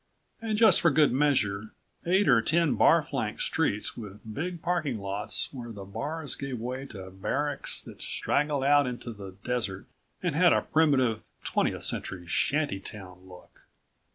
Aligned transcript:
And 0.41 0.57
just 0.57 0.81
for 0.81 0.89
good 0.89 1.13
measure, 1.13 1.73
eight 2.07 2.27
or 2.27 2.41
ten 2.41 2.73
bar 2.73 3.03
flanked 3.03 3.43
streets 3.43 3.95
with 3.95 4.19
big 4.33 4.63
parking 4.63 4.97
lots 4.97 5.53
where 5.53 5.71
the 5.71 5.85
bars 5.85 6.33
gave 6.33 6.59
way 6.59 6.87
to 6.87 7.11
barracks 7.11 7.79
that 7.83 8.01
straggled 8.01 8.63
out 8.63 8.87
into 8.87 9.11
the 9.13 9.35
desert 9.45 9.85
and 10.23 10.35
had 10.35 10.53
a 10.53 10.63
primitive, 10.63 11.21
twentieth 11.43 11.83
century, 11.83 12.25
shanty 12.25 12.79
town 12.79 13.27
look. 13.27 13.67